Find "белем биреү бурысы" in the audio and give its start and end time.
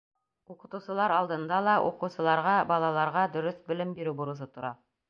3.71-4.55